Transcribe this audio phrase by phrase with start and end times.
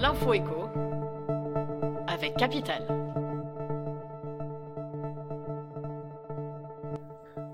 [0.00, 0.68] L'info écho
[2.06, 2.86] avec Capital.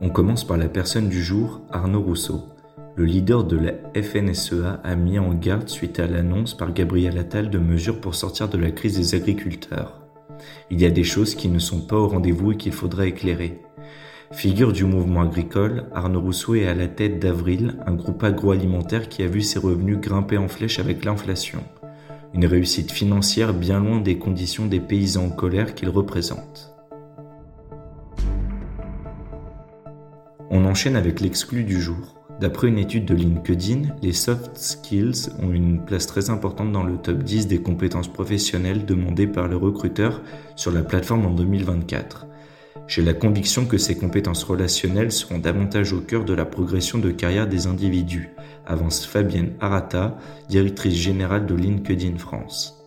[0.00, 2.44] On commence par la personne du jour, Arnaud Rousseau.
[2.94, 7.50] Le leader de la FNSEA a mis en garde suite à l'annonce par Gabriel Attal
[7.50, 10.02] de mesures pour sortir de la crise des agriculteurs.
[10.70, 13.62] Il y a des choses qui ne sont pas au rendez-vous et qu'il faudra éclairer.
[14.32, 19.22] Figure du mouvement agricole, Arnaud Rousseau est à la tête d'Avril, un groupe agroalimentaire qui
[19.22, 21.62] a vu ses revenus grimper en flèche avec l'inflation.
[22.34, 26.74] Une réussite financière bien loin des conditions des paysans en colère qu'il représente.
[30.50, 32.16] On enchaîne avec l'exclu du jour.
[32.40, 36.98] D'après une étude de LinkedIn, les soft skills ont une place très importante dans le
[36.98, 40.20] top 10 des compétences professionnelles demandées par les recruteurs
[40.56, 42.26] sur la plateforme en 2024.
[42.88, 47.10] J'ai la conviction que ces compétences relationnelles seront davantage au cœur de la progression de
[47.10, 48.30] carrière des individus,
[48.64, 50.16] avance Fabienne Arata,
[50.48, 52.80] directrice générale de LinkedIn France.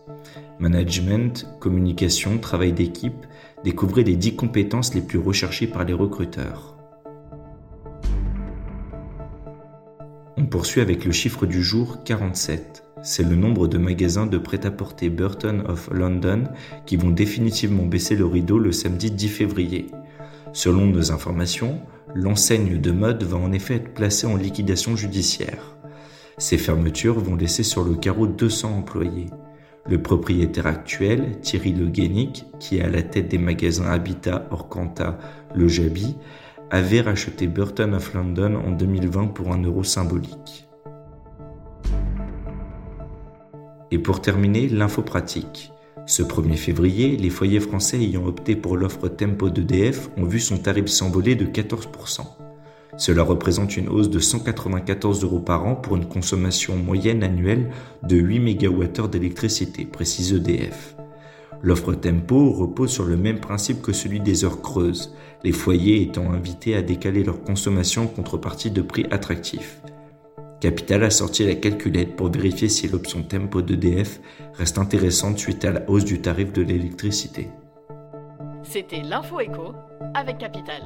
[0.58, 3.26] Management, communication, travail d'équipe,
[3.62, 6.78] découvrez les 10 compétences les plus recherchées par les recruteurs.
[10.38, 15.08] On poursuit avec le chiffre du jour 47 c'est le nombre de magasins de prêt-à-porter
[15.08, 16.44] Burton of London
[16.86, 19.86] qui vont définitivement baisser le rideau le samedi 10 février.
[20.52, 21.80] Selon nos informations,
[22.14, 25.76] l'enseigne de mode va en effet être placée en liquidation judiciaire.
[26.38, 29.26] Ces fermetures vont laisser sur le carreau 200 employés.
[29.88, 35.18] Le propriétaire actuel, Thierry Le Guénic, qui est à la tête des magasins Habitat, Orcanta,
[35.54, 36.16] Le Jabi,
[36.70, 40.69] avait racheté Burton of London en 2020 pour un euro symbolique.
[43.90, 45.72] Et pour terminer, l'info pratique.
[46.06, 50.58] Ce 1er février, les foyers français ayant opté pour l'offre Tempo d'EDF ont vu son
[50.58, 52.22] tarif s'envoler de 14%.
[52.96, 57.70] Cela représente une hausse de 194 euros par an pour une consommation moyenne annuelle
[58.02, 60.96] de 8 MWh d'électricité, précise EDF.
[61.62, 66.32] L'offre Tempo repose sur le même principe que celui des heures creuses, les foyers étant
[66.32, 69.80] invités à décaler leur consommation en contrepartie de prix attractifs.
[70.60, 74.20] Capital a sorti la calculette pour vérifier si l'option tempo d'EDF
[74.52, 77.48] reste intéressante suite à la hausse du tarif de l'électricité.
[78.62, 79.72] C'était l'info écho
[80.12, 80.82] avec Capital.